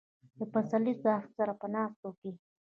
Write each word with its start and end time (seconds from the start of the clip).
له 0.37 0.45
پسرلي 0.53 0.93
صاحب 1.03 1.27
سره 1.37 1.53
په 1.61 1.67
ناستو 1.75 2.09
کې. 2.19 2.31